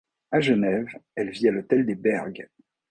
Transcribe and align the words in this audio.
À 0.31 0.39
Genève, 0.39 0.87
elle 1.13 1.29
vit 1.29 1.47
à 1.47 1.51
l'hôtel 1.51 1.85
des 1.85 1.93
Bergues. 1.93 2.49